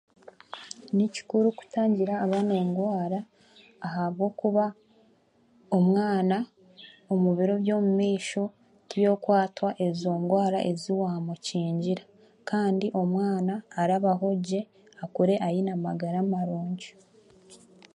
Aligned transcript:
Ni 0.95 1.05
kikuru 1.13 1.47
kutangira 1.57 2.13
abaana 2.23 2.53
endwara 2.63 3.19
ahabwokuba 3.87 4.65
omwana 5.77 6.37
omu 7.11 7.29
biro 7.37 7.55
by'omumaisho 7.63 8.43
tiyokwatwa 8.89 9.69
ezo 9.87 10.11
ndwara 10.21 10.59
ezi 10.71 10.91
waamukingira 11.01 12.03
kandi 12.49 12.85
omwana 13.01 13.53
arabaho 13.81 14.27
gye 14.45 14.61
akure 15.03 15.35
aine 15.47 15.69
amagara 15.77 16.19
marungi 16.31 16.91